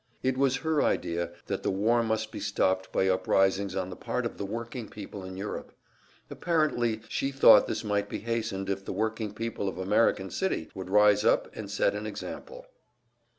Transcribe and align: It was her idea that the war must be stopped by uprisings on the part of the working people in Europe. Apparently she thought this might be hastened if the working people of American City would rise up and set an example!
It 0.23 0.35
was 0.35 0.55
her 0.55 0.81
idea 0.81 1.29
that 1.45 1.61
the 1.61 1.69
war 1.69 2.01
must 2.01 2.31
be 2.31 2.39
stopped 2.39 2.91
by 2.91 3.07
uprisings 3.07 3.75
on 3.75 3.91
the 3.91 3.95
part 3.95 4.25
of 4.25 4.39
the 4.39 4.47
working 4.47 4.89
people 4.89 5.23
in 5.23 5.37
Europe. 5.37 5.73
Apparently 6.31 7.01
she 7.07 7.31
thought 7.31 7.67
this 7.67 7.83
might 7.83 8.09
be 8.09 8.17
hastened 8.17 8.67
if 8.67 8.83
the 8.83 8.93
working 8.93 9.31
people 9.31 9.69
of 9.69 9.77
American 9.77 10.31
City 10.31 10.71
would 10.73 10.89
rise 10.89 11.23
up 11.23 11.55
and 11.55 11.69
set 11.69 11.93
an 11.93 12.07
example! 12.07 12.65